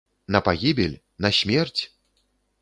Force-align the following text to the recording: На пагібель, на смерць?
На 0.35 0.39
пагібель, 0.47 0.95
на 1.27 1.31
смерць? 1.41 1.81